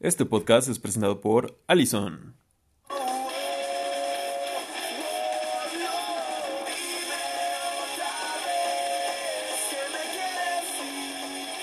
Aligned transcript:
Este 0.00 0.24
podcast 0.24 0.68
es 0.68 0.78
presentado 0.78 1.20
por 1.20 1.58
Allison. 1.66 2.36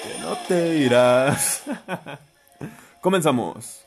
Que 0.04 0.20
no 0.20 0.36
te 0.50 0.80
irás. 0.80 1.64
Comenzamos. 3.02 3.86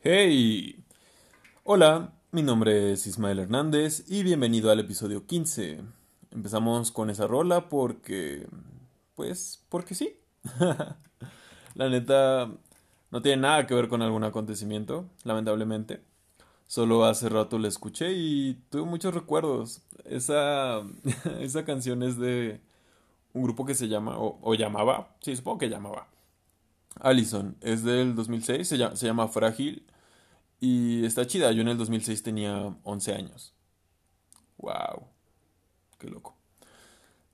Hey, 0.00 0.81
hola, 1.64 2.12
mi 2.32 2.42
nombre 2.42 2.92
es 2.92 3.06
Ismael 3.06 3.38
Hernández 3.38 4.04
y 4.08 4.22
bienvenido 4.24 4.70
al 4.70 4.80
episodio 4.80 5.26
15. 5.26 5.82
Empezamos 6.32 6.90
con 6.90 7.08
esa 7.08 7.26
rola 7.26 7.68
porque, 7.68 8.46
pues, 9.14 9.64
porque 9.68 9.94
sí. 9.94 10.16
La 11.74 11.88
neta, 11.88 12.50
no 13.10 13.22
tiene 13.22 13.42
nada 13.42 13.66
que 13.66 13.74
ver 13.74 13.88
con 13.88 14.02
algún 14.02 14.24
acontecimiento, 14.24 15.06
lamentablemente. 15.24 16.02
Solo 16.66 17.04
hace 17.04 17.28
rato 17.28 17.58
la 17.58 17.68
escuché 17.68 18.12
y 18.12 18.54
tuve 18.70 18.84
muchos 18.84 19.14
recuerdos. 19.14 19.82
Esa, 20.04 20.82
esa 21.40 21.64
canción 21.64 22.02
es 22.02 22.18
de 22.18 22.60
un 23.34 23.44
grupo 23.44 23.64
que 23.64 23.74
se 23.74 23.88
llama, 23.88 24.16
o, 24.18 24.54
llamaba, 24.54 25.14
sí, 25.20 25.36
supongo 25.36 25.58
que 25.58 25.68
llamaba. 25.68 26.08
Allison, 27.00 27.56
es 27.60 27.84
del 27.84 28.14
2006, 28.14 28.68
se 28.68 28.78
llama, 28.78 28.96
se 28.96 29.06
llama 29.06 29.28
Frágil 29.28 29.86
y 30.62 31.04
está 31.04 31.26
chida, 31.26 31.50
yo 31.50 31.62
en 31.62 31.68
el 31.68 31.76
2006 31.76 32.22
tenía 32.22 32.76
11 32.84 33.14
años. 33.14 33.52
Wow, 34.58 35.08
qué 35.98 36.08
loco. 36.08 36.36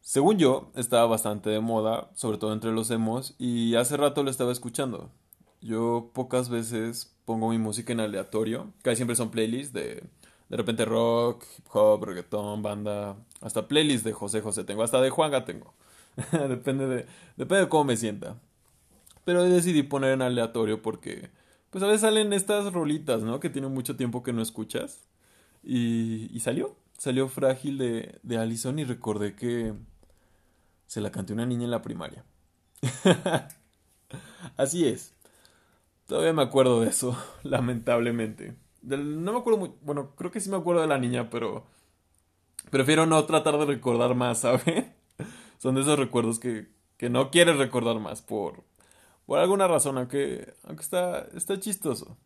Según 0.00 0.38
yo, 0.38 0.72
estaba 0.74 1.04
bastante 1.04 1.50
de 1.50 1.60
moda, 1.60 2.10
sobre 2.14 2.38
todo 2.38 2.54
entre 2.54 2.72
los 2.72 2.90
emos, 2.90 3.34
y 3.38 3.74
hace 3.74 3.98
rato 3.98 4.22
lo 4.22 4.30
estaba 4.30 4.50
escuchando. 4.50 5.10
Yo 5.60 6.10
pocas 6.14 6.48
veces 6.48 7.14
pongo 7.26 7.50
mi 7.50 7.58
música 7.58 7.92
en 7.92 8.00
aleatorio, 8.00 8.72
casi 8.80 8.96
siempre 8.96 9.14
son 9.14 9.30
playlists 9.30 9.74
de 9.74 10.04
de 10.48 10.56
repente 10.56 10.86
rock, 10.86 11.44
hip 11.58 11.66
hop, 11.70 12.04
reggaetón, 12.04 12.62
banda, 12.62 13.16
hasta 13.42 13.68
playlists 13.68 14.04
de 14.04 14.14
José 14.14 14.40
José 14.40 14.64
tengo, 14.64 14.82
hasta 14.82 15.02
de 15.02 15.10
Juanga 15.10 15.44
tengo. 15.44 15.74
depende 16.48 16.86
de 16.86 17.06
depende 17.36 17.64
de 17.64 17.68
cómo 17.68 17.84
me 17.84 17.98
sienta. 17.98 18.38
Pero 19.24 19.42
decidí 19.42 19.82
poner 19.82 20.12
en 20.12 20.22
aleatorio 20.22 20.80
porque 20.80 21.30
pues 21.70 21.84
a 21.84 21.86
veces 21.86 22.02
salen 22.02 22.33
estas 22.33 22.72
rolitas, 22.72 23.22
¿no? 23.22 23.41
Que 23.41 23.50
tienen 23.50 23.72
mucho 23.72 23.97
tiempo 23.97 24.22
que 24.22 24.33
no 24.33 24.42
escuchas. 24.42 25.06
Y, 25.62 26.30
y 26.34 26.41
salió, 26.41 26.77
salió 26.97 27.28
Frágil 27.28 27.78
de, 27.78 28.19
de 28.22 28.38
Allison 28.38 28.78
y 28.78 28.84
recordé 28.84 29.34
que 29.34 29.75
se 30.86 31.00
la 31.00 31.10
canté 31.10 31.33
una 31.33 31.47
niña 31.47 31.64
en 31.64 31.70
la 31.70 31.83
primaria. 31.83 32.25
Así 34.56 34.86
es. 34.86 35.14
Todavía 36.06 36.33
me 36.33 36.42
acuerdo 36.42 36.80
de 36.80 36.88
eso, 36.88 37.16
lamentablemente. 37.42 38.56
no 38.82 39.32
me 39.32 39.38
acuerdo 39.38 39.58
muy... 39.58 39.72
Bueno, 39.82 40.14
creo 40.16 40.30
que 40.30 40.41
sí 40.41 40.50
me 40.50 40.56
acuerdo 40.56 40.80
de 40.80 40.88
la 40.88 40.98
niña, 40.98 41.30
pero... 41.30 41.66
Prefiero 42.70 43.06
no 43.06 43.25
tratar 43.25 43.58
de 43.58 43.66
recordar 43.66 44.14
más, 44.14 44.38
¿sabes? 44.41 44.86
Son 45.58 45.75
de 45.75 45.82
esos 45.82 45.98
recuerdos 45.98 46.38
que, 46.38 46.69
que 46.97 47.10
no 47.10 47.30
quieres 47.30 47.56
recordar 47.56 47.98
más 47.98 48.22
por, 48.22 48.64
por 49.28 49.40
alguna 49.40 49.68
razón, 49.68 49.98
aunque, 49.98 50.54
aunque 50.64 50.82
está, 50.82 51.28
está 51.34 51.60
chistoso. 51.60 52.16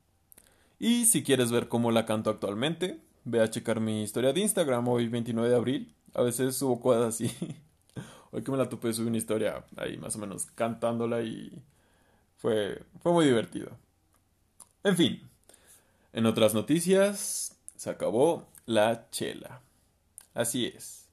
Y 0.79 1.07
si 1.07 1.25
quieres 1.25 1.51
ver 1.51 1.67
cómo 1.67 1.91
la 1.91 2.07
canto 2.07 2.31
actualmente, 2.31 3.01
ve 3.25 3.41
a 3.41 3.51
checar 3.51 3.81
mi 3.81 4.05
historia 4.05 4.33
de 4.33 4.41
Instagram 4.41 4.87
hoy 4.87 5.09
29 5.09 5.51
de 5.51 5.57
abril. 5.57 5.95
A 6.15 6.23
veces 6.23 6.55
subo 6.55 6.81
cosas 6.81 7.13
así. 7.17 7.37
hoy 8.31 8.45
que 8.45 8.53
me 8.53 8.57
la 8.57 8.69
topé 8.69 8.93
subí 8.93 9.09
una 9.09 9.17
historia 9.17 9.65
ahí 9.77 9.99
más 9.99 10.15
o 10.15 10.21
menos 10.21 10.47
cantándola 10.47 11.23
y 11.23 11.61
fue, 12.37 12.85
fue 13.01 13.11
muy 13.11 13.25
divertido. 13.25 13.73
En 14.85 14.97
fin, 14.97 15.29
en 16.13 16.27
otras 16.27 16.55
noticias, 16.55 17.59
se 17.75 17.91
acabó 17.91 18.47
la 18.65 19.11
chela. 19.11 19.61
Así 20.35 20.67
es. 20.67 21.09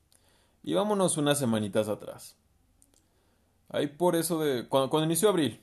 Y 0.61 0.75
vámonos 0.75 1.17
unas 1.17 1.39
semanitas 1.39 1.87
atrás. 1.87 2.35
Ahí 3.69 3.87
por 3.87 4.15
eso 4.15 4.39
de... 4.39 4.67
Cuando, 4.67 4.91
cuando 4.91 5.07
inició 5.07 5.29
abril, 5.29 5.59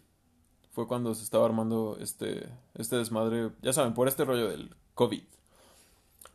fue 0.77 0.87
cuando 0.87 1.15
se 1.15 1.25
estaba 1.25 1.47
armando 1.47 1.97
este, 2.03 2.51
este 2.75 2.97
desmadre, 2.97 3.51
ya 3.63 3.73
saben, 3.73 3.95
por 3.95 4.09
este 4.09 4.27
rollo 4.27 4.51
del 4.51 4.77
COVID. 4.93 5.23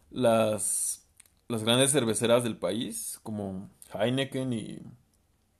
Las, 0.09 1.05
las 1.47 1.63
grandes 1.63 1.91
cerveceras 1.91 2.43
del 2.43 2.57
país, 2.57 3.19
como 3.21 3.69
Heineken 3.93 4.51
y, 4.51 4.79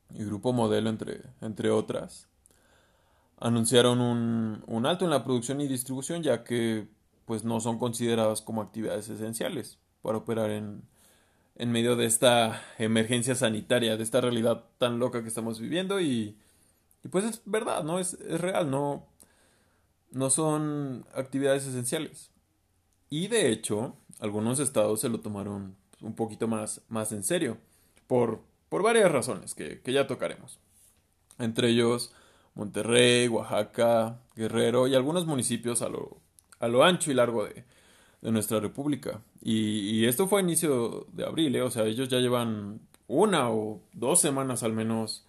Grupo 0.10 0.52
Modelo, 0.52 0.90
entre, 0.90 1.22
entre 1.42 1.70
otras, 1.70 2.28
anunciaron 3.38 4.02
un, 4.02 4.64
un 4.66 4.88
alto 4.88 5.06
en 5.06 5.12
la 5.12 5.24
producción 5.24 5.62
y 5.62 5.68
distribución, 5.68 6.24
ya 6.24 6.44
que 6.44 6.88
pues 7.26 7.44
no 7.44 7.60
son 7.60 7.78
consideradas 7.78 8.42
como 8.42 8.64
actividades 8.64 9.08
esenciales 9.10 9.78
para 10.02 10.18
operar 10.18 10.50
en, 10.50 10.82
en 11.56 11.72
medio 11.72 11.96
de 11.96 12.08
esta 12.08 12.60
emergencia 12.80 13.36
sanitaria, 13.36 13.96
de 13.96 14.02
esta 14.02 14.22
realidad 14.22 14.66
tan 14.80 14.98
loca 14.98 15.22
que 15.22 15.28
estamos 15.28 15.60
viviendo 15.60 16.02
y 16.02 16.36
y 17.04 17.08
pues 17.08 17.26
es 17.26 17.42
verdad, 17.46 17.84
¿no? 17.84 18.00
Es, 18.00 18.14
es 18.14 18.40
real, 18.40 18.70
no, 18.70 19.08
no 20.12 20.30
son 20.30 21.06
actividades 21.16 21.66
esenciales. 21.66 22.30
Y 23.10 23.28
de 23.28 23.52
hecho, 23.52 23.96
algunos 24.20 24.60
estados 24.60 25.02
se 25.02 25.10
lo 25.10 25.20
tomaron 25.20 25.76
un 26.02 26.16
poquito 26.16 26.48
más, 26.48 26.82
más 26.90 27.12
en 27.12 27.24
serio, 27.24 27.58
por, 28.08 28.42
por 28.70 28.84
varias 28.84 29.12
razones 29.12 29.56
que, 29.56 29.82
que 29.82 29.94
ya 29.94 30.08
tocaremos. 30.08 30.60
Entre 31.40 31.70
ellos, 31.70 32.14
Monterrey, 32.56 33.28
Oaxaca, 33.28 34.20
Guerrero 34.36 34.88
y 34.88 34.96
algunos 34.96 35.26
municipios 35.26 35.82
a 35.82 35.90
lo, 35.90 36.18
a 36.60 36.68
lo 36.68 36.84
ancho 36.84 37.12
y 37.12 37.16
largo 37.16 37.46
de, 37.46 37.66
de 38.22 38.32
nuestra 38.32 38.60
república. 38.60 39.22
Y, 39.42 39.90
y, 39.90 40.06
esto 40.06 40.28
fue 40.28 40.40
a 40.42 40.44
inicio 40.44 41.08
de 41.12 41.26
abril, 41.26 41.56
¿eh? 41.56 41.62
o 41.62 41.72
sea, 41.72 41.86
ellos 41.86 42.10
ya 42.10 42.20
llevan 42.20 42.80
una 43.08 43.50
o 43.50 43.82
dos 43.94 44.22
semanas 44.22 44.64
al 44.64 44.74
menos 44.74 45.26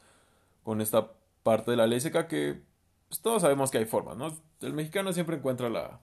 con 0.62 0.80
esta 0.80 1.10
parte 1.42 1.70
de 1.72 1.76
la 1.76 1.86
ley 1.86 2.00
seca 2.00 2.28
que 2.28 2.62
pues, 3.08 3.20
todos 3.20 3.42
sabemos 3.42 3.70
que 3.70 3.78
hay 3.78 3.84
formas, 3.84 4.16
¿no? 4.16 4.36
El 4.60 4.72
mexicano 4.72 5.12
siempre 5.12 5.36
encuentra 5.36 5.68
la, 5.68 6.00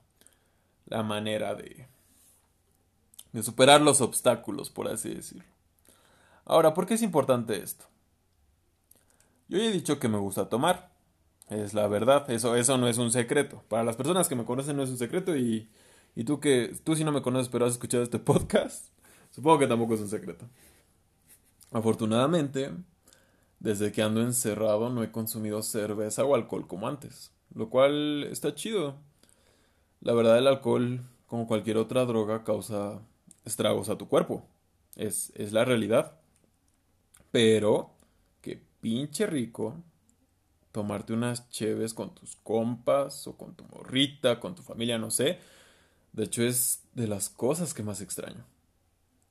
la 0.86 1.02
manera 1.02 1.54
de, 1.54 1.88
de 3.32 3.42
superar 3.42 3.80
los 3.80 4.00
obstáculos, 4.00 4.70
por 4.70 4.88
así 4.88 5.14
decirlo. 5.14 5.44
Ahora, 6.44 6.74
¿por 6.74 6.86
qué 6.86 6.94
es 6.94 7.02
importante 7.02 7.56
esto? 7.62 7.86
Yo 9.48 9.58
ya 9.58 9.64
he 9.64 9.72
dicho 9.72 9.98
que 9.98 10.08
me 10.08 10.18
gusta 10.18 10.48
tomar. 10.48 10.90
Es 11.48 11.74
la 11.74 11.88
verdad, 11.88 12.30
eso, 12.30 12.54
eso 12.54 12.78
no 12.78 12.86
es 12.88 12.98
un 12.98 13.10
secreto. 13.10 13.64
Para 13.68 13.82
las 13.82 13.96
personas 13.96 14.28
que 14.28 14.36
me 14.36 14.44
conocen 14.44 14.76
no 14.76 14.84
es 14.84 14.90
un 14.90 14.98
secreto 14.98 15.36
y, 15.36 15.68
y 16.14 16.24
tú 16.24 16.38
que 16.38 16.76
tú 16.84 16.94
si 16.94 17.02
no 17.04 17.10
me 17.12 17.22
conoces 17.22 17.48
pero 17.48 17.66
has 17.66 17.72
escuchado 17.72 18.04
este 18.04 18.18
podcast, 18.20 18.86
supongo 19.30 19.58
que 19.58 19.66
tampoco 19.66 19.94
es 19.94 20.00
un 20.00 20.08
secreto. 20.08 20.46
Afortunadamente, 21.72 22.72
desde 23.60 23.92
que 23.92 24.02
ando 24.02 24.22
encerrado 24.22 24.90
no 24.90 25.02
he 25.02 25.12
consumido 25.12 25.62
cerveza 25.62 26.24
o 26.24 26.34
alcohol 26.34 26.66
como 26.66 26.88
antes, 26.88 27.30
lo 27.54 27.70
cual 27.70 28.24
está 28.24 28.54
chido. 28.54 28.96
La 30.00 30.14
verdad 30.14 30.38
el 30.38 30.46
alcohol, 30.46 31.02
como 31.26 31.46
cualquier 31.46 31.76
otra 31.76 32.06
droga, 32.06 32.42
causa 32.42 33.02
estragos 33.44 33.90
a 33.90 33.98
tu 33.98 34.08
cuerpo. 34.08 34.46
Es, 34.96 35.32
es 35.36 35.52
la 35.52 35.64
realidad. 35.64 36.18
Pero, 37.30 37.90
qué 38.40 38.60
pinche 38.80 39.26
rico 39.26 39.76
tomarte 40.72 41.12
unas 41.12 41.50
cheves 41.50 41.94
con 41.94 42.14
tus 42.14 42.36
compas 42.36 43.26
o 43.26 43.36
con 43.36 43.54
tu 43.54 43.64
morrita, 43.64 44.40
con 44.40 44.54
tu 44.54 44.62
familia, 44.62 44.98
no 44.98 45.10
sé. 45.10 45.38
De 46.12 46.24
hecho 46.24 46.42
es 46.42 46.82
de 46.94 47.06
las 47.06 47.28
cosas 47.28 47.74
que 47.74 47.82
más 47.82 48.00
extraño. 48.00 48.44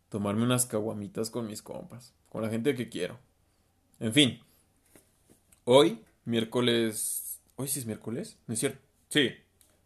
Tomarme 0.09 0.43
unas 0.43 0.65
caguamitas 0.65 1.29
con 1.29 1.47
mis 1.47 1.61
compas, 1.61 2.13
con 2.29 2.41
la 2.41 2.49
gente 2.49 2.75
que 2.75 2.89
quiero. 2.89 3.17
En 3.99 4.13
fin. 4.13 4.39
Hoy, 5.65 5.99
miércoles. 6.25 7.39
¿Hoy 7.55 7.67
sí 7.67 7.79
es 7.79 7.85
miércoles? 7.85 8.37
¿No 8.47 8.53
es 8.53 8.59
cierto? 8.59 8.79
Sí. 9.09 9.31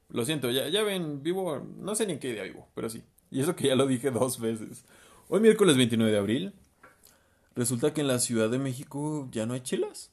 Lo 0.10 0.26
siento, 0.26 0.52
ya, 0.52 0.70
ya 0.70 0.84
ven, 0.84 1.24
vivo. 1.24 1.66
No 1.78 1.96
sé 1.96 2.06
ni 2.06 2.14
en 2.14 2.20
qué 2.20 2.34
día 2.34 2.44
vivo, 2.44 2.68
pero 2.76 2.90
sí. 2.90 3.04
Y 3.32 3.42
eso 3.42 3.56
que 3.56 3.68
ya 3.68 3.76
lo 3.76 3.88
dije 3.88 4.12
dos 4.12 4.40
veces. 4.40 4.86
Hoy, 5.28 5.40
miércoles 5.40 5.76
29 5.78 6.12
de 6.12 6.18
abril. 6.18 6.54
Resulta 7.56 7.94
que 7.94 8.02
en 8.02 8.08
la 8.08 8.20
Ciudad 8.20 8.50
de 8.50 8.60
México 8.60 9.28
ya 9.32 9.46
no 9.46 9.54
hay 9.54 9.62
chelas. 9.62 10.12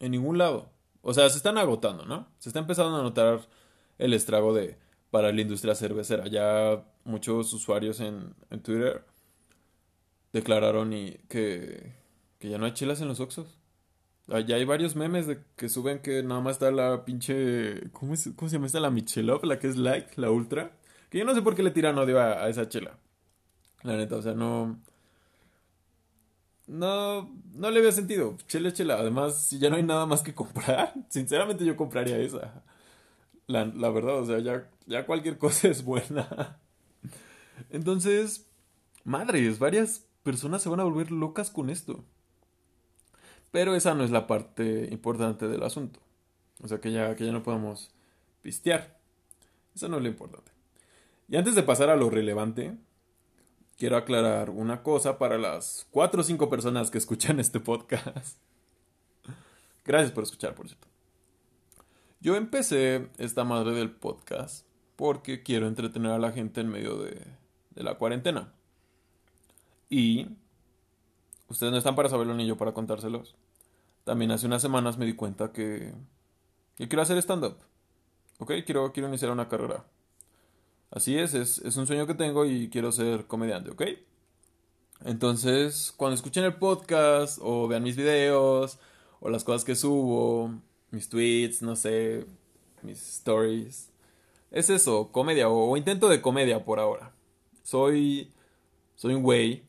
En 0.00 0.12
ningún 0.12 0.38
lado. 0.38 0.70
O 1.02 1.14
sea, 1.14 1.28
se 1.30 1.36
están 1.36 1.58
agotando, 1.58 2.04
¿no? 2.04 2.28
Se 2.38 2.48
está 2.48 2.58
empezando 2.58 2.96
a 2.96 3.02
notar 3.02 3.40
el 3.98 4.12
estrago 4.12 4.54
de 4.54 4.78
para 5.10 5.32
la 5.32 5.40
industria 5.40 5.74
cervecera. 5.74 6.26
Ya 6.26 6.84
muchos 7.04 7.52
usuarios 7.52 8.00
en, 8.00 8.34
en 8.50 8.62
Twitter 8.62 9.04
declararon 10.32 10.92
y 10.92 11.12
que 11.28 12.03
que 12.44 12.50
ya 12.50 12.58
no 12.58 12.66
hay 12.66 12.74
chelas 12.74 13.00
en 13.00 13.08
los 13.08 13.20
Oxos. 13.20 13.46
Ya 14.26 14.56
hay 14.56 14.66
varios 14.66 14.96
memes 14.96 15.26
de 15.26 15.42
que 15.56 15.70
suben 15.70 16.00
que 16.00 16.22
nada 16.22 16.42
más 16.42 16.56
está 16.56 16.70
la 16.70 17.02
pinche. 17.06 17.90
¿Cómo, 17.92 18.14
se 18.16 18.34
llama 18.34 18.66
esta? 18.66 18.80
La 18.80 18.90
Michelob, 18.90 19.44
la 19.46 19.58
que 19.58 19.66
es 19.66 19.78
light, 19.78 20.08
la 20.16 20.30
ultra. 20.30 20.72
Que 21.08 21.16
yo 21.16 21.24
no 21.24 21.34
sé 21.34 21.40
por 21.40 21.54
qué 21.54 21.62
le 21.62 21.70
tiran 21.70 21.96
odio 21.96 22.20
a, 22.20 22.46
esa 22.50 22.68
chela. 22.68 22.98
La 23.82 23.96
neta, 23.96 24.16
o 24.16 24.20
sea, 24.20 24.34
no. 24.34 24.78
No, 26.66 27.34
no 27.54 27.70
le 27.70 27.80
veo 27.80 27.92
sentido. 27.92 28.36
Chela 28.46 28.74
chela. 28.74 28.96
Además, 28.96 29.46
si 29.46 29.58
ya 29.58 29.70
no 29.70 29.76
hay 29.76 29.82
nada 29.82 30.04
más 30.04 30.20
que 30.20 30.34
comprar, 30.34 30.92
sinceramente 31.08 31.64
yo 31.64 31.78
compraría 31.78 32.18
esa. 32.18 32.62
La, 33.46 33.64
la 33.64 33.88
verdad, 33.88 34.18
o 34.18 34.26
sea, 34.26 34.38
ya, 34.40 34.68
ya 34.84 35.06
cualquier 35.06 35.38
cosa 35.38 35.68
es 35.68 35.82
buena. 35.82 36.58
Entonces, 37.70 38.46
madres, 39.02 39.58
varias 39.58 40.06
personas 40.22 40.60
se 40.60 40.68
van 40.68 40.80
a 40.80 40.84
volver 40.84 41.10
locas 41.10 41.48
con 41.48 41.70
esto. 41.70 42.04
Pero 43.54 43.76
esa 43.76 43.94
no 43.94 44.02
es 44.02 44.10
la 44.10 44.26
parte 44.26 44.88
importante 44.90 45.46
del 45.46 45.62
asunto. 45.62 46.00
O 46.60 46.66
sea, 46.66 46.80
que 46.80 46.90
ya, 46.90 47.14
que 47.14 47.24
ya 47.24 47.30
no 47.30 47.44
podemos 47.44 47.92
pistear. 48.42 48.98
Eso 49.76 49.88
no 49.88 49.98
es 49.98 50.02
lo 50.02 50.08
importante. 50.08 50.50
Y 51.28 51.36
antes 51.36 51.54
de 51.54 51.62
pasar 51.62 51.88
a 51.88 51.94
lo 51.94 52.10
relevante, 52.10 52.76
quiero 53.78 53.96
aclarar 53.96 54.50
una 54.50 54.82
cosa 54.82 55.18
para 55.18 55.38
las 55.38 55.86
cuatro 55.92 56.22
o 56.22 56.24
cinco 56.24 56.50
personas 56.50 56.90
que 56.90 56.98
escuchan 56.98 57.38
este 57.38 57.60
podcast. 57.60 58.38
Gracias 59.84 60.10
por 60.10 60.24
escuchar, 60.24 60.56
por 60.56 60.66
cierto. 60.66 60.88
Yo 62.18 62.34
empecé 62.34 63.08
esta 63.18 63.44
madre 63.44 63.70
del 63.70 63.92
podcast 63.92 64.66
porque 64.96 65.44
quiero 65.44 65.68
entretener 65.68 66.10
a 66.10 66.18
la 66.18 66.32
gente 66.32 66.60
en 66.60 66.70
medio 66.70 66.96
de, 66.96 67.24
de 67.70 67.82
la 67.84 67.98
cuarentena. 67.98 68.52
Y 69.88 70.26
ustedes 71.46 71.70
no 71.70 71.78
están 71.78 71.94
para 71.94 72.08
saberlo 72.08 72.34
ni 72.34 72.48
yo 72.48 72.56
para 72.56 72.74
contárselos. 72.74 73.36
También 74.04 74.30
hace 74.30 74.46
unas 74.46 74.62
semanas 74.62 74.98
me 74.98 75.06
di 75.06 75.14
cuenta 75.14 75.52
que, 75.52 75.92
quiero 76.76 77.02
hacer 77.02 77.18
stand-up. 77.18 77.56
Ok, 78.38 78.52
quiero, 78.64 78.92
quiero 78.92 79.08
iniciar 79.08 79.30
una 79.30 79.48
carrera. 79.48 79.84
Así 80.90 81.18
es, 81.18 81.34
es, 81.34 81.58
es 81.58 81.76
un 81.76 81.86
sueño 81.86 82.06
que 82.06 82.14
tengo 82.14 82.44
y 82.44 82.68
quiero 82.68 82.92
ser 82.92 83.26
comediante, 83.26 83.70
¿ok? 83.70 83.82
Entonces, 85.04 85.92
cuando 85.96 86.14
escuchen 86.14 86.44
el 86.44 86.54
podcast 86.54 87.38
o 87.42 87.68
vean 87.68 87.82
mis 87.82 87.96
videos 87.96 88.78
o 89.20 89.28
las 89.28 89.44
cosas 89.44 89.64
que 89.64 89.74
subo, 89.74 90.50
mis 90.90 91.08
tweets, 91.08 91.62
no 91.62 91.76
sé, 91.76 92.26
mis 92.82 93.00
stories, 93.16 93.90
es 94.50 94.70
eso, 94.70 95.10
comedia 95.10 95.48
o, 95.48 95.76
intento 95.76 96.08
de 96.08 96.22
comedia 96.22 96.64
por 96.64 96.78
ahora. 96.78 97.12
Soy, 97.64 98.32
soy 98.94 99.14
un 99.14 99.22
güey 99.22 99.64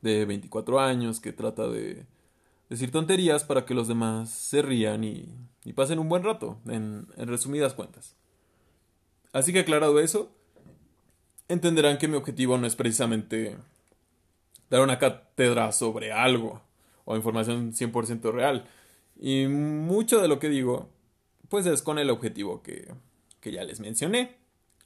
de 0.00 0.24
24 0.24 0.80
años 0.80 1.20
que 1.20 1.32
trata 1.32 1.68
de 1.68 2.06
decir 2.68 2.90
tonterías 2.90 3.44
para 3.44 3.64
que 3.64 3.74
los 3.74 3.88
demás 3.88 4.30
se 4.30 4.62
rían 4.62 5.04
y, 5.04 5.28
pasen 5.74 5.98
un 5.98 6.08
buen 6.08 6.22
rato, 6.22 6.58
en, 6.66 7.06
resumidas 7.16 7.74
cuentas. 7.74 8.14
Así 9.32 9.52
que 9.52 9.60
aclarado 9.60 10.00
eso, 10.00 10.30
entenderán 11.48 11.98
que 11.98 12.08
mi 12.08 12.16
objetivo 12.16 12.56
no 12.58 12.66
es 12.66 12.76
precisamente 12.76 13.56
dar 14.70 14.82
una 14.82 14.98
cátedra 14.98 15.72
sobre 15.72 16.12
algo 16.12 16.62
o 17.04 17.16
información 17.16 17.72
100% 17.72 18.32
real. 18.32 18.66
Y 19.18 19.46
mucho 19.46 20.20
de 20.20 20.28
lo 20.28 20.38
que 20.38 20.48
digo, 20.48 20.88
pues 21.48 21.66
es 21.66 21.82
con 21.82 21.98
el 21.98 22.10
objetivo 22.10 22.62
que, 22.62 22.92
que 23.40 23.52
ya 23.52 23.64
les 23.64 23.80
mencioné. 23.80 24.36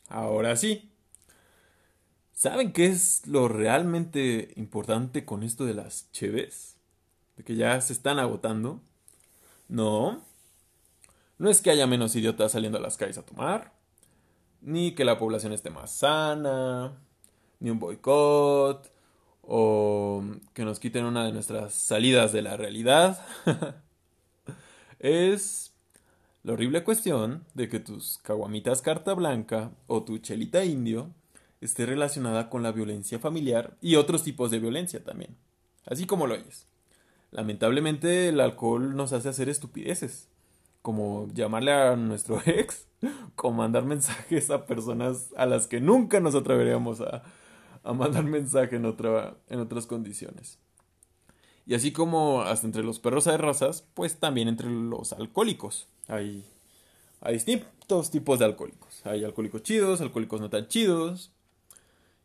Ahora 0.09 0.57
sí. 0.57 0.91
¿Saben 2.33 2.73
qué 2.73 2.87
es 2.87 3.27
lo 3.27 3.49
realmente 3.49 4.53
importante 4.57 5.27
con 5.27 5.43
esto 5.43 5.67
de 5.67 5.75
las 5.75 6.11
cheves? 6.13 6.80
Que 7.45 7.57
ya 7.57 7.81
se 7.81 7.93
están 7.93 8.19
agotando. 8.19 8.81
No. 9.69 10.23
No 11.39 11.49
es 11.49 11.63
que 11.63 11.71
haya 11.71 11.87
menos 11.87 12.15
idiotas 12.17 12.53
saliendo 12.53 12.79
a 12.79 12.83
las 12.83 12.97
calles 12.97 13.19
a 13.19 13.25
tomar, 13.25 13.73
ni 14.61 14.95
que 14.95 15.05
la 15.05 15.19
población 15.19 15.53
esté 15.53 15.71
más 15.71 15.91
sana, 15.91 16.99
ni 17.61 17.71
un 17.71 17.79
boicot, 17.79 18.93
o 19.43 20.23
que 20.53 20.65
nos 20.65 20.81
quiten 20.81 21.05
una 21.05 21.25
de 21.25 21.33
nuestras 21.33 21.75
salidas 21.75 22.33
de 22.33 22.43
la 22.43 22.57
realidad. 22.57 23.25
es 24.99 25.73
la 26.43 26.53
horrible 26.53 26.85
cuestión 26.85 27.45
de 27.55 27.69
que 27.69 27.81
tus 27.81 28.19
caguamitas 28.19 28.83
carta 28.83 29.15
blanca 29.15 29.73
o 29.87 30.03
tu 30.03 30.19
chelita 30.19 30.65
indio 30.65 31.11
esté 31.61 31.87
relacionada 31.87 32.49
con 32.49 32.63
la 32.63 32.73
violencia 32.73 33.19
familiar 33.19 33.77
y 33.81 33.97
otros 33.97 34.23
tipos 34.23 34.51
de 34.51 34.59
violencia 34.59 35.05
también. 35.05 35.37
Así 35.87 36.07
como 36.07 36.27
lo 36.27 36.35
oyes. 36.35 36.67
Lamentablemente 37.31 38.29
el 38.29 38.41
alcohol 38.41 38.97
nos 38.97 39.13
hace 39.13 39.29
hacer 39.29 39.49
estupideces, 39.49 40.29
como 40.83 41.29
llamarle 41.33 41.73
a 41.73 41.97
nuestro 41.97 42.41
ex, 42.47 42.87
como 43.37 43.59
mandar 43.59 43.85
mensajes 43.85 44.51
a 44.51 44.67
personas 44.67 45.29
a 45.37 45.47
las 45.47 45.67
que 45.67 45.81
nunca 45.81 46.21
nos 46.21 46.35
atreveríamos 46.35 47.01
a, 47.01 47.23
a 47.83 47.93
mandar 47.93 48.25
mensaje 48.25 48.77
en, 48.77 48.85
otra, 48.85 49.37
en 49.49 49.61
otras 49.61 49.87
condiciones. 49.87 50.59
Y 51.67 51.75
así 51.75 51.93
como 51.93 52.43
hasta 52.43 52.67
entre 52.67 52.83
los 52.83 52.99
perros 52.99 53.27
hay 53.27 53.37
razas, 53.37 53.85
pues 53.95 54.19
también 54.19 54.49
entre 54.49 54.69
los 54.69 55.13
alcohólicos. 55.13 55.87
Hay, 56.09 56.45
hay 57.21 57.35
distintos 57.35 58.11
tipos 58.11 58.41
de 58.41 58.47
alcohólicos. 58.47 59.07
Hay 59.07 59.25
alcohólicos 59.25 59.63
chidos, 59.63 60.01
alcohólicos 60.01 60.41
no 60.41 60.51
tan 60.51 60.67
chidos. 60.67 61.31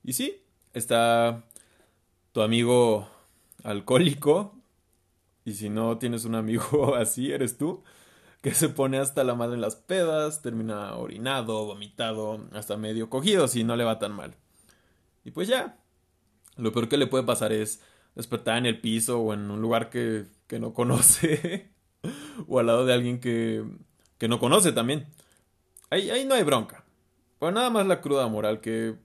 Y 0.04 0.14
sí, 0.14 0.42
está 0.74 1.44
tu 2.32 2.42
amigo 2.42 3.08
alcohólico 3.64 4.55
y 5.46 5.54
si 5.54 5.70
no 5.70 5.98
tienes 6.00 6.26
un 6.26 6.36
amigo 6.36 6.96
así, 6.98 7.32
eres 7.32 7.58
tú, 7.58 7.84
que 8.42 8.54
se 8.54 8.68
pone 8.68 8.98
hasta 8.98 9.24
la 9.24 9.36
madre 9.36 9.56
en 9.56 9.62
las 9.62 9.76
pedas, 9.76 10.42
termina 10.42 10.96
orinado, 10.96 11.66
vomitado, 11.66 12.48
hasta 12.52 12.78
medio 12.78 13.10
cogido 13.10 13.48
si 13.48 13.64
no 13.64 13.76
le 13.76 13.84
va 13.84 14.00
tan 14.00 14.12
mal. 14.12 14.36
Y 15.24 15.32
pues 15.32 15.48
ya, 15.48 15.78
lo 16.58 16.72
peor 16.72 16.90
que 16.90 16.98
le 16.98 17.08
puede 17.08 17.24
pasar 17.24 17.54
es 17.54 17.82
despertar 18.16 18.58
en 18.58 18.66
el 18.66 18.82
piso 18.82 19.20
o 19.20 19.34
en 19.34 19.50
un 19.52 19.62
lugar 19.62 19.90
que, 19.90 20.26
que 20.48 20.60
no 20.60 20.74
conoce, 20.74 21.72
o 22.48 22.60
al 22.60 22.68
lado 22.68 22.86
de 22.86 22.94
alguien 22.94 23.20
que, 23.20 23.64
que 24.18 24.28
no 24.28 24.40
conoce 24.40 24.72
también. 24.72 25.08
Ahí, 25.90 26.10
ahí 26.10 26.26
no 26.26 26.34
hay 26.36 26.44
bronca. 26.44 26.84
Pero 27.40 27.52
nada 27.52 27.70
más 27.70 27.86
la 27.86 28.02
cruda 28.02 28.28
moral 28.28 28.62
que... 28.62 28.96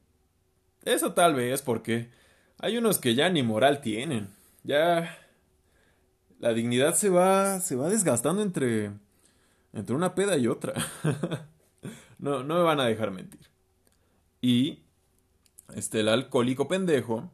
Eso 0.84 1.12
tal 1.12 1.34
vez 1.34 1.60
porque 1.60 2.10
hay 2.58 2.78
unos 2.78 2.98
que 2.98 3.14
ya 3.14 3.28
ni 3.28 3.42
moral 3.42 3.82
tienen. 3.82 4.30
Ya 4.62 5.19
la 6.40 6.54
dignidad 6.54 6.94
se 6.94 7.10
va, 7.10 7.60
se 7.60 7.76
va 7.76 7.88
desgastando 7.88 8.42
entre, 8.42 8.90
entre 9.72 9.94
una 9.94 10.14
peda 10.14 10.36
y 10.38 10.48
otra. 10.48 10.74
no, 12.18 12.42
no 12.42 12.54
me 12.56 12.62
van 12.62 12.80
a 12.80 12.86
dejar 12.86 13.10
mentir. 13.10 13.40
Y 14.40 14.80
este, 15.74 16.00
el 16.00 16.08
alcohólico 16.08 16.66
pendejo 16.66 17.30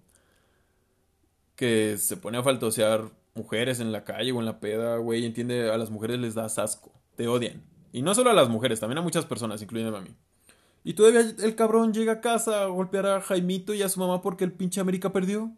que 1.54 1.96
se 1.98 2.16
pone 2.16 2.36
a 2.36 2.42
faltosear 2.42 3.10
mujeres 3.34 3.80
en 3.80 3.92
la 3.92 4.04
calle 4.04 4.32
o 4.32 4.40
en 4.40 4.44
la 4.44 4.58
peda, 4.58 4.96
güey, 4.96 5.24
entiende, 5.24 5.70
a 5.70 5.78
las 5.78 5.90
mujeres 5.90 6.18
les 6.18 6.34
da 6.34 6.46
asco, 6.46 6.92
te 7.14 7.28
odian. 7.28 7.62
Y 7.92 8.02
no 8.02 8.14
solo 8.14 8.30
a 8.30 8.34
las 8.34 8.48
mujeres, 8.48 8.80
también 8.80 8.98
a 8.98 9.02
muchas 9.02 9.24
personas, 9.24 9.62
incluyendo 9.62 9.96
a 9.96 10.00
mí. 10.00 10.10
Y 10.82 10.94
todavía 10.94 11.20
el 11.20 11.54
cabrón 11.54 11.94
llega 11.94 12.14
a 12.14 12.20
casa 12.20 12.62
a 12.62 12.66
golpear 12.66 13.06
a 13.06 13.20
Jaimito 13.20 13.72
y 13.72 13.82
a 13.82 13.88
su 13.88 14.00
mamá 14.00 14.20
porque 14.20 14.44
el 14.44 14.52
pinche 14.52 14.80
América 14.80 15.12
perdió. 15.12 15.52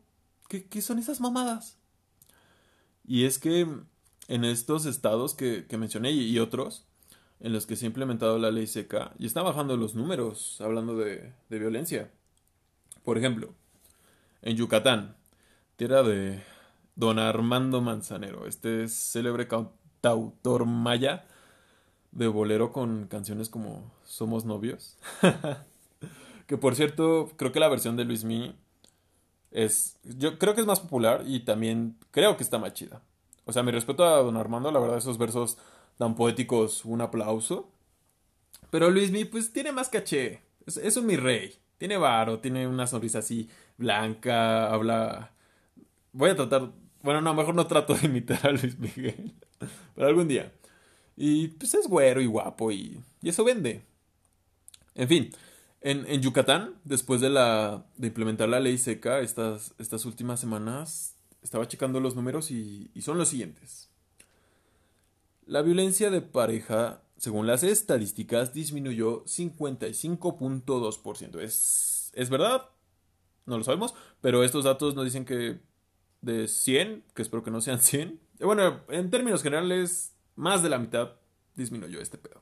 ¿Qué, 0.49 0.67
qué 0.67 0.81
son 0.83 0.99
esas 0.99 1.21
mamadas? 1.21 1.78
Y 3.09 3.25
es 3.25 3.39
que 3.39 3.67
en 4.29 4.45
estos 4.45 4.85
estados 4.85 5.35
que, 5.35 5.65
mencioné 5.79 6.13
y, 6.13 6.39
otros, 6.39 6.85
en 7.41 7.55
los 7.55 7.67
que 7.67 7.75
se 7.75 7.87
ha 7.87 7.89
implementado 7.89 8.39
la 8.39 8.51
ley 8.51 8.67
seca, 8.67 9.15
y 9.19 9.25
está 9.25 9.41
bajando 9.41 9.79
los 9.79 9.95
números 9.95 10.61
hablando 10.61 10.95
de, 10.95 11.33
violencia. 11.49 12.11
Por 13.05 13.17
ejemplo, 13.17 13.55
en 14.43 14.59
Yucatán, 14.59 15.17
tierra 15.77 16.03
de 16.03 16.43
don 16.97 17.19
Armando 17.19 17.81
Manzanero, 17.81 18.47
este 18.47 18.89
célebre 18.89 19.49
cantautor 19.49 20.67
maya 20.67 21.25
de 22.13 22.27
bolero 22.27 22.73
con 22.73 23.07
canciones 23.07 23.49
como 23.49 23.91
Somos 24.05 24.45
novios. 24.45 24.99
que 26.47 26.59
por 26.59 26.75
cierto, 26.75 27.31
creo 27.37 27.53
que 27.53 27.61
la 27.61 27.69
versión 27.69 27.97
de 27.97 28.05
Luis 28.05 28.25
Mí 28.25 28.55
es, 29.51 29.99
yo 30.03 30.39
creo 30.39 30.55
que 30.55 30.61
es 30.61 30.67
más 30.67 30.81
popular 30.81 31.23
y 31.27 31.41
también 31.41 31.97
creo 32.11 32.37
que 32.37 32.43
está 32.43 32.59
más 32.59 32.75
chida. 32.75 33.03
O 33.45 33.53
sea, 33.53 33.63
mi 33.63 33.73
respeto 33.73 34.05
a 34.05 34.23
don 34.23 34.37
Armando, 34.37 34.71
la 34.71 34.79
verdad, 34.79 34.99
esos 34.99 35.17
versos 35.17 35.57
tan 35.97 36.15
poéticos, 36.15 36.85
un 36.85 37.01
aplauso. 37.01 37.71
Pero 38.71 38.91
Luismi, 38.91 39.25
pues 39.25 39.53
tiene 39.53 39.73
más 39.73 39.89
caché. 39.89 40.43
Es, 40.67 40.97
un 40.97 41.07
mi 41.07 41.17
rey. 41.17 41.55
Tiene 41.79 41.97
varo, 41.97 42.41
tiene 42.41 42.67
una 42.67 42.87
sonrisa 42.87 43.21
así 43.21 43.49
blanca, 43.79 44.71
habla. 44.73 45.33
Voy 46.13 46.31
a 46.31 46.37
tratar. 46.37 46.73
Bueno, 47.03 47.21
no, 47.23 47.33
mejor 47.35 47.55
no 47.55 47.67
trato 47.67 47.95
de 47.95 48.07
imitar 48.07 48.47
a 48.47 48.53
Luis 48.53 48.79
Miguel. 48.79 49.35
Pero 49.95 50.07
algún 50.07 50.29
día. 50.29 50.53
Y 51.17 51.49
pues 51.49 51.75
es 51.75 51.89
güero 51.89 52.21
y 52.21 52.27
guapo 52.27 52.71
y, 52.71 53.01
y 53.23 53.29
eso 53.31 53.45
vende. 53.45 53.83
En 54.95 55.09
fin, 55.09 55.31
en, 55.81 56.21
Yucatán, 56.21 56.75
después 56.85 57.21
de, 57.21 57.31
la, 57.31 57.87
de 57.97 58.09
implementar 58.09 58.49
la 58.49 58.61
ley 58.61 58.79
seca, 58.79 59.21
estas, 59.21 59.75
estas 59.79 60.05
últimas 60.05 60.41
semanas, 60.41 61.15
estaba 61.43 61.69
checando 61.69 62.01
los 62.01 62.17
números 62.17 62.51
y, 62.51 62.91
y 62.95 63.03
son 63.03 63.19
los 63.19 63.29
siguientes. 63.29 63.89
La 65.47 65.63
violencia 65.63 66.11
de 66.11 66.21
pareja 66.21 67.03
según 67.19 67.47
las 67.47 67.63
estadísticas, 67.65 68.55
disminuyó 68.55 69.25
55.2%. 69.25 71.41
¿Es, 71.41 72.13
¿Es 72.15 72.31
verdad? 72.31 72.71
No 73.45 73.59
lo 73.59 73.65
sabemos, 73.65 73.95
pero 74.21 74.45
estos 74.45 74.65
datos 74.65 74.95
nos 74.95 75.05
dicen 75.05 75.25
que 75.25 75.59
de 76.23 76.49
100, 76.49 77.05
que 77.15 77.23
espero 77.23 77.43
que 77.43 77.51
no 77.51 77.61
sean 77.61 77.81
100, 77.81 78.21
bueno, 78.41 78.81
en 78.89 79.11
términos 79.11 79.43
generales, 79.43 80.15
más 80.37 80.63
de 80.63 80.69
la 80.69 80.79
mitad 80.79 81.15
disminuyó 81.57 82.01
este 82.01 82.19
pedo. 82.19 82.41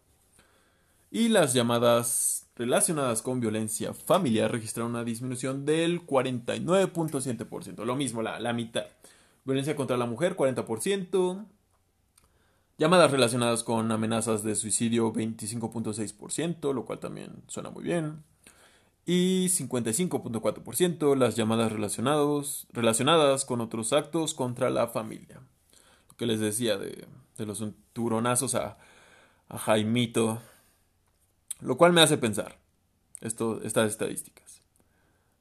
Y 1.10 1.28
las 1.28 1.54
llamadas 1.54 2.46
relacionadas 2.56 3.22
con 3.22 3.40
violencia 3.40 3.92
familiar 3.94 4.50
registraron 4.50 4.92
una 4.92 5.04
disminución 5.04 5.64
del 5.66 6.04
49.7%. 6.06 7.84
Lo 7.84 7.96
mismo, 7.96 8.22
la, 8.22 8.40
la 8.40 8.52
mitad. 8.52 8.86
Violencia 9.44 9.76
contra 9.76 9.96
la 9.96 10.06
mujer, 10.06 10.36
40%. 10.36 11.46
Llamadas 12.78 13.10
relacionadas 13.10 13.62
con 13.62 13.90
amenazas 13.90 14.42
de 14.42 14.54
suicidio, 14.54 15.12
25.6%, 15.12 16.74
lo 16.74 16.84
cual 16.84 16.98
también 16.98 17.42
suena 17.46 17.70
muy 17.70 17.84
bien. 17.84 18.22
Y 19.06 19.46
55.4% 19.46 21.16
las 21.16 21.36
llamadas 21.36 21.72
relacionados, 21.72 22.66
relacionadas 22.72 23.44
con 23.44 23.60
otros 23.60 23.92
actos 23.92 24.34
contra 24.34 24.68
la 24.68 24.88
familia. 24.88 25.40
Lo 26.08 26.16
que 26.16 26.26
les 26.26 26.40
decía 26.40 26.76
de, 26.76 27.06
de 27.38 27.46
los 27.46 27.64
turonazos 27.92 28.54
a, 28.54 28.78
a 29.48 29.58
Jaimito. 29.58 30.40
Lo 31.60 31.76
cual 31.76 31.92
me 31.92 32.02
hace 32.02 32.18
pensar 32.18 32.58
estas 33.20 33.86
estadísticas. 33.88 34.62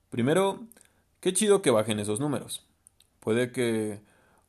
Primero, 0.09 0.63
qué 1.19 1.33
chido 1.33 1.61
que 1.61 1.71
bajen 1.71 1.99
esos 1.99 2.19
números. 2.19 2.65
Puede 3.19 3.51
que 3.51 3.99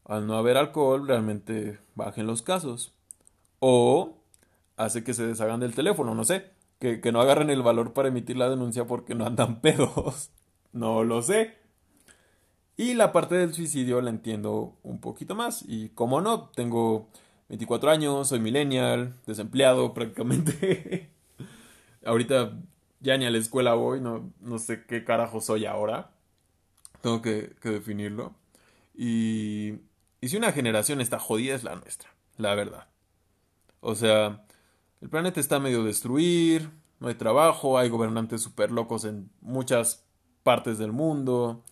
al 0.05 0.27
no 0.27 0.37
haber 0.37 0.57
alcohol 0.57 1.09
realmente 1.09 1.79
bajen 1.95 2.27
los 2.27 2.43
casos. 2.43 2.93
O 3.59 4.19
hace 4.77 5.03
que 5.03 5.15
se 5.15 5.27
deshagan 5.27 5.61
del 5.61 5.75
teléfono, 5.75 6.15
no 6.15 6.25
sé. 6.25 6.51
Que, 6.79 7.01
que 7.01 7.11
no 7.11 7.21
agarren 7.21 7.51
el 7.51 7.63
valor 7.63 7.95
para 7.95 8.09
emitir 8.09 8.37
la 8.37 8.51
denuncia 8.51 8.87
porque 8.87 9.15
no 9.15 9.27
andan 9.27 9.61
pedos. 9.61 10.31
No 10.73 11.05
lo 11.05 11.23
sé. 11.23 11.57
Y 12.77 12.95
la 12.95 13.13
parte 13.13 13.35
del 13.37 13.55
suicidio 13.55 14.01
la 14.03 14.11
entiendo 14.11 14.77
un 14.83 15.01
poquito 15.01 15.35
más. 15.35 15.65
Y 15.67 15.89
como 15.91 16.21
no, 16.21 16.51
tengo 16.51 17.09
24 17.49 17.91
años, 17.91 18.29
soy 18.29 18.41
millennial, 18.41 19.15
desempleado 19.27 19.95
prácticamente. 19.95 21.11
Ahorita 22.07 22.53
ya 23.01 23.19
ni 23.19 23.27
a 23.27 23.31
la 23.31 23.39
escuela 23.39 23.75
voy, 23.75 24.01
no, 24.01 24.33
no 24.41 24.59
sé 24.59 24.85
qué 24.87 25.05
carajo 25.05 25.41
soy 25.41 25.67
ahora. 25.67 26.11
Tengo 27.03 27.21
que, 27.21 27.55
que 27.61 27.69
definirlo. 27.71 28.35
Y, 28.95 29.75
y 30.21 30.29
si 30.29 30.37
una 30.37 30.53
generación 30.53 31.01
está 31.01 31.19
jodida 31.19 31.55
es 31.55 31.65
la 31.65 31.77
nuestra, 31.77 32.11
la 32.39 32.55
verdad. 32.55 32.89
O 33.81 33.95
sea, 33.95 34.45
el 35.01 35.09
planeta 35.09 35.39
está 35.39 35.61
medio 35.61 35.85
destruir, 35.85 36.71
no 36.99 37.09
hay 37.09 37.15
trabajo, 37.15 37.79
hay 37.79 37.89
gobernantes 37.89 38.43
súper 38.43 38.71
locos 38.71 39.05
en 39.05 39.31
muchas 39.41 40.05
partes 40.43 40.79
del 40.79 40.93
mundo, 40.93 41.63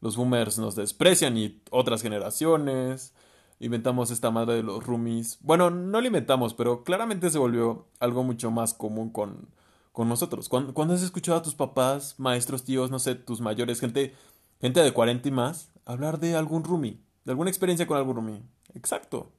los 0.00 0.16
boomers 0.16 0.58
nos 0.58 0.76
desprecian 0.76 1.38
y 1.38 1.62
otras 1.70 2.02
generaciones, 2.02 3.14
inventamos 3.58 4.10
esta 4.10 4.30
madre 4.30 4.56
de 4.56 4.62
los 4.62 4.84
roomies. 4.84 5.38
Bueno, 5.40 5.70
no 5.70 6.00
lo 6.00 6.06
inventamos, 6.06 6.52
pero 6.52 6.84
claramente 6.84 7.30
se 7.30 7.38
volvió 7.38 7.86
algo 8.00 8.22
mucho 8.22 8.50
más 8.50 8.74
común 8.74 9.10
con, 9.10 9.48
con 9.94 10.08
nosotros. 10.08 10.48
Cuando 10.48 10.92
has 10.92 11.02
escuchado 11.02 11.38
a 11.38 11.42
tus 11.42 11.54
papás, 11.54 12.16
maestros, 12.18 12.64
tíos, 12.64 12.90
no 12.90 12.98
sé, 12.98 13.14
tus 13.14 13.40
mayores, 13.40 13.78
gente, 13.78 14.12
gente 14.60 14.80
de 14.80 14.92
40 14.92 15.28
y 15.28 15.30
más, 15.30 15.70
hablar 15.86 16.18
de 16.18 16.34
algún 16.34 16.64
roomie? 16.64 16.98
de 17.24 17.30
alguna 17.30 17.48
experiencia 17.48 17.86
con 17.86 17.96
algún 17.96 18.16
roomie. 18.16 18.42
Exacto. 18.74 19.30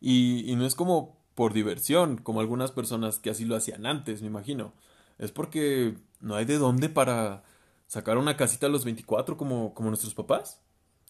Y, 0.00 0.48
y 0.48 0.54
no 0.54 0.64
es 0.64 0.76
como 0.76 1.18
por 1.34 1.52
diversión, 1.52 2.18
como 2.18 2.38
algunas 2.38 2.70
personas 2.70 3.18
que 3.18 3.30
así 3.30 3.44
lo 3.44 3.56
hacían 3.56 3.84
antes, 3.84 4.22
me 4.22 4.28
imagino. 4.28 4.72
Es 5.18 5.32
porque 5.32 5.96
no 6.20 6.36
hay 6.36 6.44
de 6.44 6.58
dónde 6.58 6.88
para 6.88 7.42
sacar 7.88 8.18
una 8.18 8.36
casita 8.36 8.66
a 8.66 8.70
los 8.70 8.84
24 8.84 9.36
como, 9.36 9.74
como 9.74 9.88
nuestros 9.88 10.14
papás. 10.14 10.60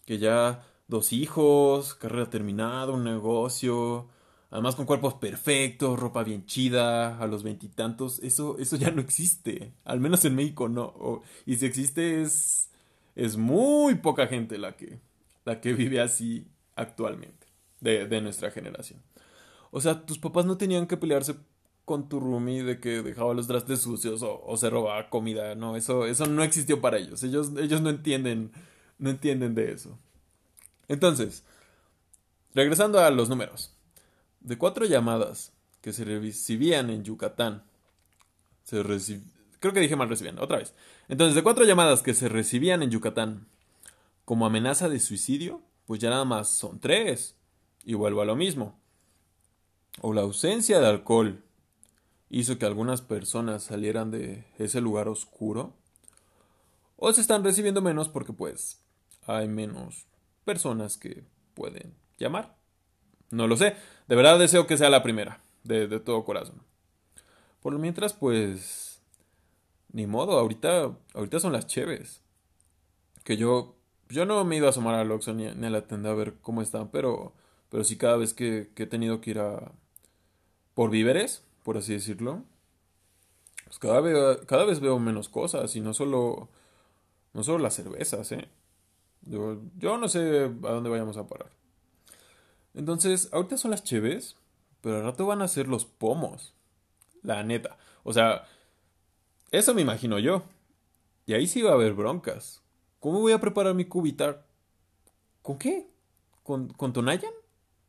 Que 0.07 0.17
ya 0.17 0.65
dos 0.87 1.13
hijos, 1.13 1.93
carrera 1.93 2.31
terminada, 2.31 2.93
un 2.93 3.03
negocio, 3.03 4.07
además 4.49 4.75
con 4.75 4.85
cuerpos 4.85 5.15
perfectos, 5.15 5.99
ropa 5.99 6.23
bien 6.23 6.45
chida, 6.45 7.17
a 7.19 7.27
los 7.27 7.43
veintitantos. 7.43 8.19
Eso, 8.19 8.57
eso 8.59 8.75
ya 8.75 8.91
no 8.91 9.01
existe. 9.01 9.73
Al 9.83 9.99
menos 9.99 10.23
en 10.25 10.35
México 10.35 10.69
no. 10.69 11.21
y 11.45 11.55
si 11.55 11.65
existe 11.65 12.21
es, 12.21 12.69
es 13.15 13.37
muy 13.37 13.95
poca 13.95 14.27
gente 14.27 14.57
la 14.57 14.77
que, 14.77 14.99
la 15.45 15.59
que 15.61 15.73
vive 15.73 15.99
así 15.99 16.47
actualmente, 16.75 17.47
de, 17.81 18.21
nuestra 18.21 18.51
generación. 18.51 19.01
O 19.71 19.81
sea, 19.81 20.05
tus 20.05 20.19
papás 20.19 20.45
no 20.45 20.57
tenían 20.57 20.87
que 20.87 20.97
pelearse 20.97 21.35
con 21.83 22.09
tu 22.09 22.19
roomie 22.19 22.63
de 22.63 22.79
que 22.79 23.01
dejaba 23.01 23.33
los 23.33 23.47
trastes 23.47 23.81
sucios 23.81 24.21
o, 24.23 24.57
se 24.57 24.69
robaba 24.69 25.09
comida, 25.09 25.55
no, 25.55 25.75
eso, 25.75 26.05
eso 26.05 26.25
no 26.25 26.43
existió 26.43 26.81
para 26.81 26.97
ellos. 26.97 27.23
ellos, 27.23 27.51
ellos 27.57 27.81
no 27.81 27.89
entienden, 27.89 28.51
no 28.99 29.09
entienden 29.09 29.55
de 29.55 29.71
eso. 29.71 29.97
Entonces, 30.87 31.43
regresando 32.53 32.99
a 32.99 33.09
los 33.09 33.29
números, 33.29 33.76
de 34.47 34.57
cuatro 34.57 34.85
llamadas 34.85 35.51
que 35.81 35.91
se 35.91 36.05
recibían 36.05 36.89
en 36.89 37.03
Yucatán, 37.03 37.63
creo 38.69 39.73
que 39.73 39.79
dije 39.81 39.97
mal 39.97 40.07
recibían, 40.07 40.39
otra 40.39 40.57
vez. 40.57 40.73
Entonces, 41.09 41.35
de 41.35 41.43
cuatro 41.43 41.65
llamadas 41.65 42.01
que 42.01 42.13
se 42.13 42.29
recibían 42.29 42.81
en 42.81 42.89
Yucatán, 42.89 43.47
como 44.23 44.45
amenaza 44.45 44.87
de 44.87 45.01
suicidio, 45.01 45.61
pues 45.85 45.99
ya 45.99 46.09
nada 46.09 46.23
más 46.23 46.47
son 46.47 46.79
tres. 46.79 47.35
Y 47.83 47.93
vuelvo 47.93 48.21
a 48.21 48.25
lo 48.25 48.35
mismo. 48.35 48.77
O 50.01 50.13
la 50.13 50.21
ausencia 50.21 50.79
de 50.79 50.87
alcohol 50.87 51.43
hizo 52.29 52.57
que 52.57 52.65
algunas 52.65 53.01
personas 53.01 53.63
salieran 53.63 54.11
de 54.11 54.45
ese 54.57 54.81
lugar 54.81 55.07
oscuro. 55.07 55.73
O 56.95 57.11
se 57.11 57.21
están 57.21 57.43
recibiendo 57.43 57.81
menos 57.81 58.09
porque 58.09 58.33
pues 58.33 58.81
hay 59.25 59.47
menos 59.47 60.05
personas 60.43 60.97
que 60.97 61.23
pueden 61.53 61.93
llamar. 62.17 62.56
No 63.31 63.47
lo 63.47 63.57
sé. 63.57 63.75
De 64.07 64.15
verdad 64.15 64.39
deseo 64.39 64.67
que 64.67 64.77
sea 64.77 64.89
la 64.89 65.03
primera. 65.03 65.41
De, 65.63 65.99
todo 65.99 66.23
corazón. 66.23 66.61
Por 67.61 67.73
lo 67.73 67.79
mientras, 67.79 68.13
pues... 68.13 69.01
Ni 69.91 70.05
modo, 70.05 70.37
ahorita, 70.37 70.95
ahorita 71.13 71.39
son 71.39 71.53
las 71.53 71.65
cheves. 71.65 72.21
Que 73.23 73.37
yo 73.37 73.77
yo 74.09 74.25
no 74.25 74.43
me 74.45 74.55
he 74.55 74.57
ido 74.59 74.67
a 74.67 74.69
asomar 74.69 74.95
al 74.95 75.11
Oxxo 75.11 75.33
ni, 75.33 75.47
a 75.47 75.69
la 75.69 75.87
tienda 75.87 76.11
a 76.11 76.13
ver 76.13 76.35
cómo 76.41 76.61
están, 76.61 76.89
pero, 76.89 77.33
pero 77.69 77.83
sí 77.83 77.97
cada 77.97 78.17
vez 78.17 78.33
que, 78.33 78.71
he 78.75 78.85
tenido 78.85 79.21
que 79.21 79.31
ir 79.31 79.39
a... 79.39 79.71
por 80.73 80.89
víveres, 80.89 81.43
por 81.63 81.77
así 81.77 81.93
decirlo, 81.93 82.43
pues 83.65 83.79
cada 83.79 84.01
vez, 84.01 84.39
cada 84.45 84.65
vez 84.65 84.79
veo 84.79 84.99
menos 84.99 85.29
cosas 85.29 85.75
y 85.75 85.81
no 85.81 85.93
solo, 85.93 86.49
no 87.33 87.43
solo 87.43 87.59
las 87.59 87.75
cervezas, 87.75 88.31
¿eh? 88.31 88.49
Yo, 89.23 89.59
yo 89.77 89.97
no 89.97 90.07
sé 90.07 90.45
a 90.45 90.71
dónde 90.71 90.89
vayamos 90.89 91.17
a 91.17 91.27
parar. 91.27 91.51
Entonces, 92.77 93.29
ahorita 93.31 93.57
son 93.57 93.71
las 93.71 93.83
cheves, 93.83 94.37
pero 94.81 94.97
al 94.97 95.03
rato 95.03 95.25
van 95.25 95.41
a 95.41 95.47
ser 95.47 95.67
los 95.67 95.85
pomos. 95.85 96.53
La 97.23 97.41
neta. 97.43 97.77
O 98.03 98.13
sea, 98.13 98.45
eso 99.51 99.73
me 99.73 99.81
imagino 99.81 100.19
yo. 100.19 100.43
Y 101.25 101.33
ahí 101.33 101.47
sí 101.47 101.63
va 101.63 101.71
a 101.71 101.73
haber 101.73 101.93
broncas. 101.93 102.61
¿Cómo 102.99 103.19
voy 103.19 103.31
a 103.31 103.41
preparar 103.41 103.73
mi 103.73 103.85
cubita? 103.85 104.45
¿Con 105.41 105.57
qué? 105.57 105.89
¿Con, 106.43 106.67
con 106.69 106.93
Tonayan? 106.93 107.33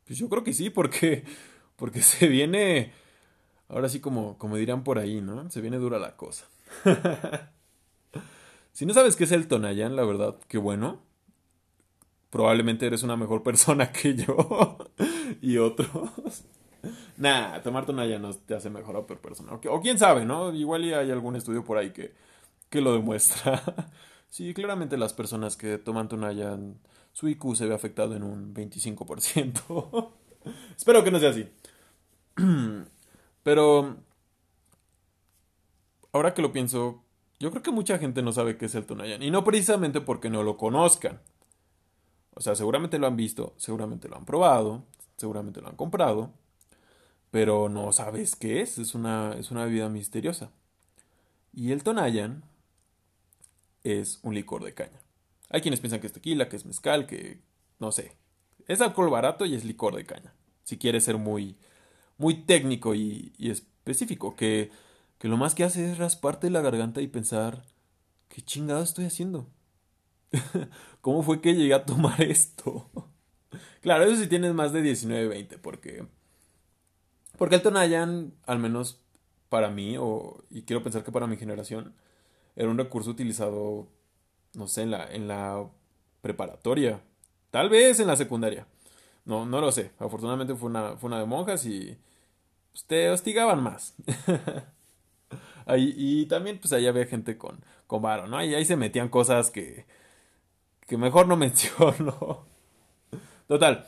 Pues 0.07 0.19
yo 0.19 0.31
creo 0.31 0.43
que 0.43 0.55
sí, 0.55 0.71
porque, 0.71 1.25
porque 1.77 2.01
se 2.01 2.27
viene, 2.27 2.93
ahora 3.69 3.91
sí 3.91 4.01
como, 4.01 4.39
como 4.39 4.57
dirán 4.57 4.85
por 4.85 4.99
ahí, 4.99 5.21
¿no? 5.21 5.51
Se 5.51 5.61
viene 5.61 5.77
dura 5.77 5.99
la 5.99 6.17
cosa. 6.17 6.47
si 8.73 8.87
no 8.87 8.95
sabes 8.95 9.17
qué 9.17 9.25
es 9.25 9.33
el 9.33 9.49
Tonayan, 9.49 9.97
la 9.97 10.05
verdad, 10.07 10.37
qué 10.49 10.57
bueno. 10.57 11.07
Probablemente 12.31 12.87
eres 12.87 13.03
una 13.03 13.17
mejor 13.17 13.43
persona 13.49 13.93
que 13.93 14.15
yo 14.15 14.79
y 15.41 15.59
otros. 15.59 16.45
Nah, 17.17 17.61
tomar 17.63 17.85
Tonayan 17.85 18.23
no 18.23 18.33
te 18.33 18.55
hace 18.55 18.71
mejor 18.71 18.97
o 18.97 19.07
peor 19.07 19.21
persona. 19.21 19.53
O, 19.53 19.81
quién 19.81 19.99
sabe, 19.99 20.25
¿no? 20.25 20.55
Igual 20.55 20.85
hay 20.85 21.11
algún 21.11 21.35
estudio 21.37 21.65
por 21.65 21.79
ahí 21.79 21.91
que, 21.91 22.15
que 22.71 22.81
lo 22.81 22.93
demuestra. 22.93 23.63
Sí, 24.31 24.53
claramente 24.53 24.99
las 24.99 25.15
personas 25.15 25.57
que 25.57 25.79
toman 25.79 26.11
Tonayan, 26.11 26.79
su 27.15 27.29
IQ 27.29 27.57
se 27.57 27.67
ve 27.67 27.75
afectado 27.75 28.15
en 28.15 28.23
un 28.23 28.55
25%. 28.55 30.11
Espero 30.77 31.03
que 31.03 31.11
no 31.11 31.19
sea 31.19 31.31
así. 31.31 31.49
Pero, 33.43 33.97
ahora 36.13 36.35
que 36.35 36.43
lo 36.43 36.53
pienso, 36.53 37.03
yo 37.41 37.51
creo 37.51 37.63
que 37.63 37.71
mucha 37.71 37.97
gente 37.97 38.21
no 38.21 38.33
sabe 38.33 38.59
qué 38.59 38.67
es 38.67 38.75
el 38.75 38.85
Tonayan. 38.85 39.23
Y 39.23 39.31
no 39.31 39.45
precisamente 39.45 40.03
porque 40.03 40.29
no 40.29 40.43
lo 40.43 40.59
conozcan. 40.59 41.23
O 42.39 42.41
sea, 42.41 42.55
seguramente 42.55 43.01
lo 43.01 43.09
han 43.09 43.17
visto, 43.17 43.53
seguramente 43.57 44.09
lo 44.09 44.17
han 44.17 44.25
probado, 44.25 44.85
seguramente 45.17 45.61
lo 45.61 45.69
han 45.69 45.75
comprado. 45.75 46.31
Pero 47.33 47.69
no 47.69 47.91
sabes 47.91 48.37
qué 48.37 48.61
es. 48.61 48.79
Es 48.79 48.95
una, 48.95 49.35
es 49.37 49.51
una 49.51 49.65
bebida 49.65 49.89
misteriosa. 49.89 50.53
Y 51.53 51.73
el 51.73 51.83
Tonayan 51.83 52.45
es 53.83 54.21
un 54.23 54.35
licor 54.35 54.63
de 54.63 54.73
caña. 54.73 55.01
Hay 55.51 55.63
quienes 55.63 55.81
piensan 55.81 56.01
que 56.01 56.07
es 56.07 56.13
tequila, 56.13 56.49
que 56.49 56.55
es 56.55 56.65
mezcal, 56.65 57.07
que 57.07 57.41
no 57.81 57.91
sé. 57.91 58.13
Es 58.69 58.81
alcohol 58.81 59.11
barato 59.11 59.45
y 59.45 59.57
es 59.57 59.65
licor 59.65 59.97
de 59.97 60.07
caña. 60.07 60.33
Si 60.63 60.79
quieres 60.79 61.03
ser 61.03 61.19
muy 61.19 61.57
muy 62.19 62.35
técnico 62.45 62.95
y, 62.95 63.33
específico, 63.39 64.37
que, 64.37 64.71
que 65.19 65.29
lo 65.29 65.37
más 65.37 65.57
que 65.57 65.65
hace 65.65 65.91
es 65.91 65.99
rasparte 65.99 66.51
la 66.51 66.61
garganta 66.61 67.01
y 67.01 67.09
pensar, 67.09 67.65
¿qué 68.29 68.43
chingado 68.43 68.83
estoy 68.83 69.07
haciendo? 69.07 69.49
¿Cómo 71.01 71.23
fue 71.23 71.41
que 71.41 71.55
llegué 71.55 71.75
a 71.75 71.85
tomar 71.85 72.21
esto? 72.23 72.89
claro, 73.81 74.05
eso 74.05 74.21
si 74.21 74.29
tienes 74.29 74.55
más 74.55 74.73
de 74.73 74.83
19, 74.83 75.29
20, 75.29 75.59
porque... 75.59 76.07
Porque 77.37 77.55
el 77.57 77.63
Tonayan, 77.63 78.35
al 78.47 78.59
menos 78.59 79.01
para 79.49 79.71
mí, 79.71 79.97
o, 79.99 80.43
y 80.51 80.63
quiero 80.63 80.83
pensar 80.83 81.05
que 81.05 81.13
para 81.13 81.27
mi 81.27 81.37
generación, 81.37 81.95
era 82.57 82.69
un 82.69 82.79
recurso 82.79 83.11
utilizado, 83.11 83.89
no 84.55 84.67
sé, 84.67 84.83
en 84.83 84.91
la, 84.91 85.07
en 85.07 85.29
la 85.29 85.69
preparatoria. 86.21 87.01
Tal 87.51 87.69
vez 87.71 88.01
en 88.01 88.09
la 88.09 88.17
secundaria. 88.17 88.67
No, 89.25 89.47
no 89.47 89.61
lo 89.61 89.71
sé. 89.73 89.93
Afortunadamente 89.99 90.55
fue 90.55 90.69
una, 90.69 90.97
fue 90.97 91.09
una 91.09 91.21
de 91.21 91.27
monjas 91.27 91.65
y 91.67 91.97
pues, 92.73 92.85
te 92.87 93.11
hostigaban 93.11 93.63
más. 93.63 93.95
ahí, 95.67 95.95
y 95.97 96.27
también 96.27 96.59
pues 96.59 96.73
ahí 96.73 96.87
había 96.87 97.07
gente 97.07 97.39
con, 97.39 97.61
con 97.87 98.03
varo, 98.03 98.27
¿no? 98.27 98.43
Y 98.45 98.55
ahí 98.55 98.65
se 98.65 98.77
metían 98.77 99.09
cosas 99.09 99.51
que, 99.51 99.87
que 100.89 100.97
mejor 100.97 101.29
no 101.29 101.37
menciono. 101.45 102.47
Total. 103.47 103.87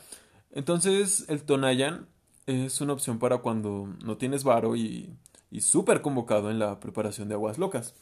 Entonces 0.51 1.25
el 1.27 1.43
Tonayan 1.43 2.07
es 2.45 2.79
una 2.79 2.93
opción 2.93 3.19
para 3.19 3.39
cuando 3.39 3.93
no 4.05 4.17
tienes 4.17 4.45
varo 4.45 4.75
y, 4.77 5.13
y 5.49 5.61
súper 5.61 6.01
convocado 6.01 6.49
en 6.49 6.59
la 6.59 6.79
preparación 6.79 7.27
de 7.27 7.35
aguas 7.35 7.57
locas. 7.57 7.95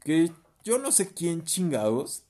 Que 0.00 0.32
yo 0.64 0.78
no 0.78 0.92
sé 0.92 1.12
quién 1.12 1.44
chingados 1.44 2.22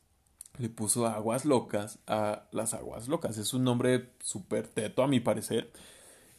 le 0.58 0.68
puso 0.68 1.06
aguas 1.06 1.44
locas 1.44 2.00
a 2.06 2.48
las 2.52 2.74
aguas 2.74 3.08
locas. 3.08 3.38
Es 3.38 3.54
un 3.54 3.64
nombre 3.64 4.10
súper 4.20 4.66
teto 4.66 5.02
a 5.02 5.08
mi 5.08 5.20
parecer. 5.20 5.70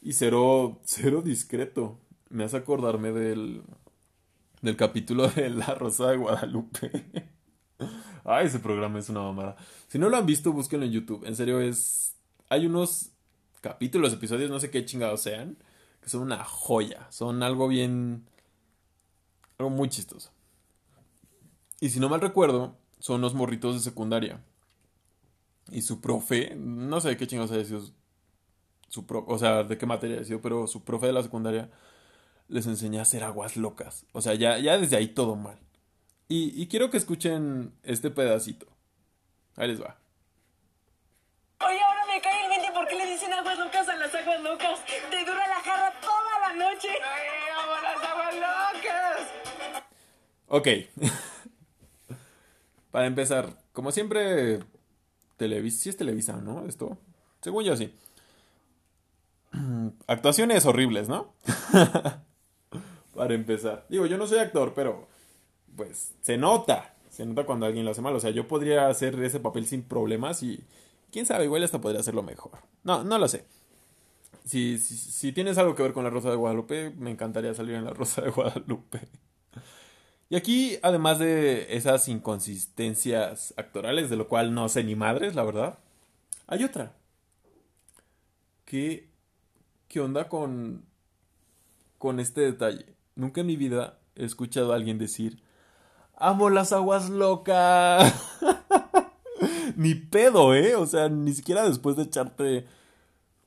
Y 0.02 0.14
cero, 0.14 0.80
cero 0.84 1.22
discreto. 1.22 1.98
Me 2.28 2.44
hace 2.44 2.56
acordarme 2.56 3.12
del, 3.12 3.62
del 4.62 4.76
capítulo 4.76 5.28
de 5.28 5.50
La 5.50 5.74
Rosa 5.74 6.10
de 6.10 6.16
Guadalupe. 6.16 6.90
Ay, 8.24 8.46
ese 8.46 8.58
programa 8.58 8.98
es 8.98 9.08
una 9.08 9.20
mamada. 9.20 9.56
Si 9.88 9.98
no 9.98 10.08
lo 10.08 10.16
han 10.16 10.26
visto, 10.26 10.52
búsquenlo 10.52 10.86
en 10.86 10.92
YouTube. 10.92 11.24
En 11.26 11.36
serio, 11.36 11.60
es. 11.60 12.14
Hay 12.48 12.66
unos 12.66 13.10
capítulos, 13.60 14.12
episodios, 14.12 14.50
no 14.50 14.58
sé 14.58 14.70
qué 14.70 14.84
chingados 14.84 15.22
sean, 15.22 15.56
que 16.00 16.08
son 16.08 16.22
una 16.22 16.44
joya. 16.44 17.06
Son 17.10 17.42
algo 17.42 17.68
bien. 17.68 18.26
algo 19.58 19.70
muy 19.70 19.88
chistoso. 19.88 20.30
Y 21.80 21.90
si 21.90 22.00
no 22.00 22.08
mal 22.08 22.20
recuerdo, 22.20 22.76
son 22.98 23.20
los 23.20 23.34
morritos 23.34 23.74
de 23.74 23.80
secundaria. 23.80 24.42
Y 25.70 25.82
su 25.82 26.00
profe, 26.00 26.54
no 26.56 27.00
sé 27.00 27.16
qué 27.16 27.26
chingados 27.26 27.52
haya 27.52 27.64
sido 27.64 27.82
su 28.88 29.06
profe, 29.06 29.32
o 29.32 29.38
sea, 29.38 29.62
de 29.62 29.78
qué 29.78 29.86
materia 29.86 30.20
ha 30.20 30.24
sido, 30.24 30.40
pero 30.40 30.66
su 30.66 30.84
profe 30.84 31.06
de 31.06 31.12
la 31.12 31.22
secundaria 31.22 31.70
les 32.48 32.66
enseña 32.66 33.00
a 33.00 33.02
hacer 33.02 33.22
aguas 33.24 33.56
locas. 33.56 34.04
O 34.12 34.20
sea, 34.20 34.34
ya, 34.34 34.58
ya 34.58 34.78
desde 34.78 34.96
ahí 34.96 35.08
todo 35.08 35.36
mal. 35.36 35.58
Y, 36.30 36.62
y 36.62 36.68
quiero 36.68 36.90
que 36.90 36.96
escuchen 36.96 37.72
este 37.82 38.08
pedacito. 38.08 38.68
Ahí 39.56 39.66
les 39.66 39.82
va. 39.82 39.98
Oye, 41.58 41.80
ahora 41.82 42.06
me 42.06 42.20
cae 42.22 42.44
el 42.44 42.50
20 42.50 42.72
por 42.72 42.86
qué 42.86 42.94
le 42.94 43.06
dicen 43.10 43.32
aguas 43.32 43.58
locas 43.58 43.88
a 43.88 43.96
las 43.96 44.14
aguas 44.14 44.40
locas. 44.40 44.78
Te 45.10 45.24
dura 45.24 45.48
la 45.48 45.56
jarra 45.56 45.92
toda 46.00 46.38
la 46.48 46.54
noche. 46.54 46.86
¡Ay, 46.88 47.26
amo 47.58 47.72
las 47.82 48.08
aguas 48.08 48.34
locas! 48.36 49.28
Ok. 50.46 50.68
Para 52.92 53.06
empezar, 53.06 53.60
como 53.72 53.90
siempre, 53.90 54.60
Televisa, 55.36 55.82
sí 55.82 55.88
es 55.88 55.96
Televisa, 55.96 56.36
¿no? 56.36 56.64
Esto, 56.66 56.96
según 57.40 57.64
yo 57.64 57.76
sí. 57.76 57.92
Actuaciones 60.06 60.64
horribles, 60.64 61.08
¿no? 61.08 61.34
Para 63.16 63.34
empezar. 63.34 63.84
Digo, 63.88 64.06
yo 64.06 64.16
no 64.16 64.28
soy 64.28 64.38
actor, 64.38 64.74
pero 64.74 65.08
pues 65.80 66.12
se 66.20 66.36
nota, 66.36 66.94
se 67.08 67.24
nota 67.24 67.46
cuando 67.46 67.64
alguien 67.64 67.86
lo 67.86 67.92
hace 67.92 68.02
mal. 68.02 68.14
O 68.14 68.20
sea, 68.20 68.28
yo 68.28 68.46
podría 68.46 68.88
hacer 68.88 69.18
ese 69.22 69.40
papel 69.40 69.66
sin 69.66 69.82
problemas 69.82 70.42
y 70.42 70.62
quién 71.10 71.24
sabe, 71.24 71.44
igual 71.44 71.64
hasta 71.64 71.80
podría 71.80 72.00
hacerlo 72.00 72.22
mejor. 72.22 72.58
No, 72.84 73.02
no 73.02 73.16
lo 73.16 73.26
sé. 73.28 73.46
Si, 74.44 74.76
si, 74.76 75.32
tienes 75.32 75.56
algo 75.56 75.74
que 75.74 75.82
ver 75.82 75.94
con 75.94 76.04
la 76.04 76.10
Rosa 76.10 76.28
de 76.28 76.36
Guadalupe, 76.36 76.90
me 76.98 77.10
encantaría 77.10 77.54
salir 77.54 77.76
en 77.76 77.86
la 77.86 77.94
Rosa 77.94 78.20
de 78.20 78.28
Guadalupe. 78.30 79.08
Y 80.28 80.36
aquí, 80.36 80.76
además 80.82 81.18
de 81.18 81.74
esas 81.74 82.08
inconsistencias 82.08 83.54
actorales, 83.56 84.10
de 84.10 84.16
lo 84.16 84.28
cual 84.28 84.52
no 84.52 84.68
sé 84.68 84.84
ni 84.84 84.96
madres, 84.96 85.34
la 85.34 85.44
verdad, 85.44 85.78
hay 86.46 86.62
otra. 86.62 86.92
¿Qué, 88.66 89.08
qué 89.88 90.00
onda 90.00 90.28
con, 90.28 90.84
con 91.96 92.20
este 92.20 92.42
detalle? 92.42 92.84
Nunca 93.14 93.40
en 93.40 93.46
mi 93.46 93.56
vida 93.56 93.98
he 94.14 94.26
escuchado 94.26 94.74
a 94.74 94.76
alguien 94.76 94.98
decir, 94.98 95.40
amo 96.20 96.50
las 96.50 96.72
aguas 96.72 97.10
locas. 97.10 98.14
ni 99.76 99.96
pedo, 99.96 100.54
¿eh? 100.54 100.76
O 100.76 100.86
sea, 100.86 101.08
ni 101.08 101.32
siquiera 101.32 101.68
después 101.68 101.96
de 101.96 102.04
echarte 102.04 102.66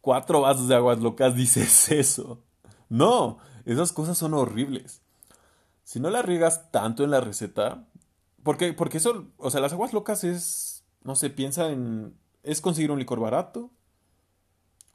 cuatro 0.01 0.41
vasos 0.41 0.67
de 0.67 0.75
aguas 0.75 0.99
locas 0.99 1.35
dices 1.35 1.89
eso. 1.91 2.43
No, 2.89 3.37
esas 3.65 3.93
cosas 3.93 4.17
son 4.17 4.33
horribles 4.33 5.03
si 5.83 5.99
no 5.99 6.09
la 6.09 6.21
riegas 6.21 6.71
tanto 6.71 7.03
en 7.03 7.11
la 7.11 7.21
receta, 7.21 7.85
porque, 8.41 8.73
porque 8.73 8.97
eso, 8.97 9.27
o 9.37 9.49
sea, 9.49 9.61
las 9.61 9.73
aguas 9.73 9.93
locas 9.93 10.23
es, 10.23 10.83
no 11.03 11.15
sé, 11.15 11.29
piensa 11.29 11.69
en, 11.69 12.17
es 12.43 12.61
conseguir 12.61 12.91
un 12.91 12.99
licor 12.99 13.19
barato, 13.19 13.69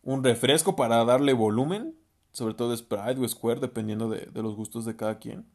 un 0.03 0.25
refresco 0.25 0.77
para 0.77 1.05
darle 1.05 1.33
volumen, 1.35 1.95
sobre 2.33 2.55
todo 2.55 2.77
Sprite 2.77 3.21
o 3.21 3.29
Square, 3.29 3.61
dependiendo 3.61 4.09
de, 4.09 4.27
de 4.27 4.43
los 4.43 4.55
gustos 4.55 4.85
de 4.85 4.97
cada 4.97 5.19
quien, 5.19 5.47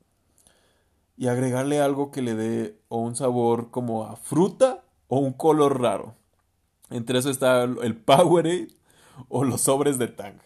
y 1.17 1.28
agregarle 1.28 1.80
algo 1.80 2.12
que 2.12 2.21
le 2.21 2.36
dé 2.36 2.80
o 2.89 2.97
un 2.97 3.15
sabor 3.15 3.71
como 3.71 4.06
a 4.06 4.15
fruta 4.15 4.84
o 5.08 5.19
un 5.19 5.34
color 5.34 5.82
raro. 5.82 6.15
Entre 6.89 7.19
eso 7.19 7.30
está 7.30 7.63
el 7.63 7.95
Powerade 7.95 8.69
o 9.30 9.43
los 9.43 9.62
sobres 9.62 9.97
de 9.97 10.08
Tang. 10.08 10.39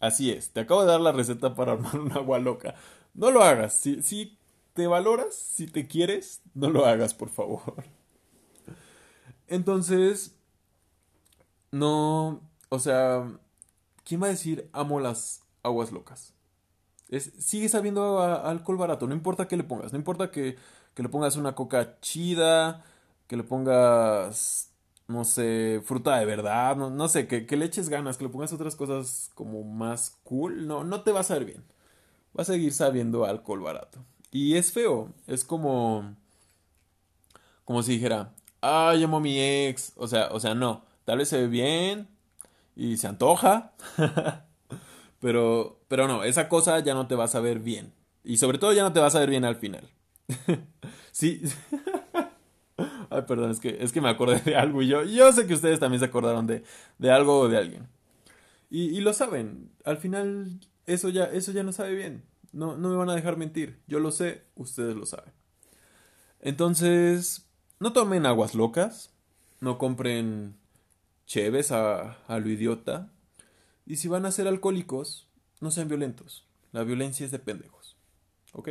Así 0.00 0.30
es, 0.30 0.50
te 0.50 0.60
acabo 0.60 0.82
de 0.82 0.88
dar 0.88 1.00
la 1.00 1.12
receta 1.12 1.54
para 1.54 1.72
armar 1.72 1.98
un 1.98 2.12
agua 2.12 2.38
loca. 2.38 2.74
No 3.14 3.30
lo 3.30 3.42
hagas. 3.42 3.74
Si, 3.74 4.02
si 4.02 4.38
te 4.74 4.86
valoras, 4.86 5.34
si 5.34 5.66
te 5.66 5.86
quieres, 5.86 6.40
no 6.54 6.70
lo 6.70 6.86
hagas, 6.86 7.14
por 7.14 7.28
favor. 7.28 7.84
Entonces, 9.46 10.34
no, 11.70 12.40
o 12.68 12.78
sea, 12.78 13.38
¿quién 14.04 14.22
va 14.22 14.26
a 14.26 14.30
decir 14.30 14.68
amo 14.72 14.98
las 14.98 15.42
aguas 15.62 15.92
locas? 15.92 16.34
Es, 17.12 17.32
sigue 17.38 17.68
sabiendo 17.68 18.20
alcohol 18.20 18.78
barato, 18.78 19.06
no 19.06 19.14
importa 19.14 19.46
qué 19.48 19.56
le 19.56 19.64
pongas, 19.64 19.92
no 19.92 19.98
importa 19.98 20.30
que, 20.32 20.56
que 20.94 21.02
le 21.04 21.08
pongas 21.08 21.36
una 21.36 21.54
coca 21.54 22.00
chida, 22.00 22.84
que 23.28 23.36
le 23.36 23.44
pongas, 23.44 24.72
no 25.08 25.24
sé, 25.24 25.80
fruta 25.84 26.18
de 26.18 26.26
verdad, 26.26 26.76
no, 26.76 26.90
no 26.90 27.08
sé, 27.08 27.28
que, 27.28 27.46
que, 27.46 27.56
le 27.56 27.66
eches 27.66 27.88
ganas, 27.88 28.16
que 28.16 28.24
le 28.24 28.30
pongas 28.30 28.52
otras 28.52 28.76
cosas 28.76 29.30
como 29.34 29.62
más 29.62 30.18
cool, 30.24 30.66
no, 30.66 30.84
no 30.84 31.02
te 31.02 31.12
va 31.12 31.20
a 31.20 31.24
saber 31.24 31.44
bien 31.44 31.64
va 32.36 32.42
a 32.42 32.44
seguir 32.44 32.72
sabiendo 32.72 33.24
alcohol 33.24 33.60
barato. 33.60 34.04
Y 34.30 34.56
es 34.56 34.72
feo, 34.72 35.12
es 35.26 35.44
como 35.44 36.16
como 37.64 37.82
si 37.82 37.92
dijera, 37.92 38.32
"Ah, 38.60 38.94
llamo 38.96 39.18
a 39.18 39.20
mi 39.20 39.38
ex." 39.40 39.92
O 39.96 40.08
sea, 40.08 40.28
o 40.32 40.40
sea, 40.40 40.54
no, 40.54 40.84
tal 41.04 41.18
vez 41.18 41.28
se 41.28 41.38
ve 41.38 41.48
bien 41.48 42.08
y 42.76 42.96
se 42.96 43.08
antoja. 43.08 43.72
pero 45.22 45.80
pero 45.88 46.06
no, 46.08 46.24
esa 46.24 46.50
cosa 46.50 46.78
ya 46.80 46.92
no 46.92 47.06
te 47.06 47.14
va 47.14 47.24
a 47.24 47.28
saber 47.28 47.60
bien 47.60 47.94
y 48.24 48.36
sobre 48.36 48.58
todo 48.58 48.72
ya 48.74 48.82
no 48.82 48.92
te 48.92 49.00
va 49.00 49.06
a 49.06 49.10
saber 49.10 49.30
bien 49.30 49.44
al 49.44 49.56
final. 49.56 49.88
sí. 51.12 51.42
Ay, 53.10 53.22
perdón, 53.26 53.50
es 53.50 53.60
que, 53.60 53.78
es 53.80 53.92
que 53.92 54.00
me 54.00 54.08
acordé 54.08 54.40
de 54.40 54.56
algo 54.56 54.82
y 54.82 54.88
yo, 54.88 55.04
yo 55.04 55.32
sé 55.32 55.46
que 55.46 55.54
ustedes 55.54 55.78
también 55.78 56.00
se 56.00 56.06
acordaron 56.06 56.46
de, 56.46 56.64
de 56.98 57.10
algo 57.10 57.40
o 57.40 57.48
de 57.48 57.58
alguien. 57.58 57.88
Y, 58.70 58.96
y, 58.96 59.00
lo 59.00 59.12
saben, 59.12 59.70
al 59.84 59.98
final 59.98 60.60
eso 60.86 61.10
ya, 61.10 61.24
eso 61.24 61.52
ya 61.52 61.62
no 61.62 61.72
sabe 61.72 61.94
bien. 61.94 62.24
No, 62.52 62.76
no 62.76 62.88
me 62.88 62.96
van 62.96 63.10
a 63.10 63.14
dejar 63.14 63.36
mentir. 63.36 63.80
Yo 63.86 64.00
lo 64.00 64.10
sé, 64.10 64.42
ustedes 64.56 64.96
lo 64.96 65.06
saben. 65.06 65.32
Entonces, 66.40 67.46
no 67.80 67.92
tomen 67.92 68.26
aguas 68.26 68.54
locas. 68.54 69.12
No 69.60 69.78
compren 69.78 70.56
cheves 71.26 71.70
a, 71.70 72.18
a 72.26 72.38
lo 72.38 72.48
idiota. 72.48 73.10
Y 73.86 73.96
si 73.96 74.08
van 74.08 74.26
a 74.26 74.32
ser 74.32 74.48
alcohólicos, 74.48 75.26
no 75.60 75.70
sean 75.70 75.88
violentos. 75.88 76.44
La 76.72 76.84
violencia 76.84 77.26
es 77.26 77.32
de 77.32 77.38
pendejos. 77.38 77.96
¿Ok? 78.52 78.70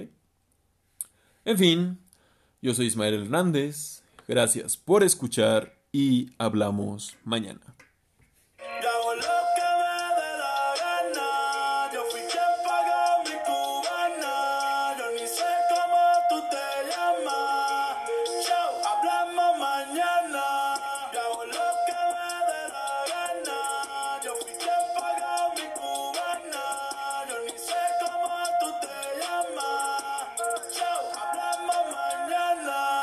En 1.46 1.58
fin, 1.58 2.00
yo 2.62 2.74
soy 2.74 2.88
Ismael 2.88 3.16
Hernández. 3.16 4.04
Gracias 4.28 4.78
por 4.78 5.04
escuchar 5.04 5.82
y 5.92 6.32
hablamos 6.38 7.18
mañana. 7.24 7.76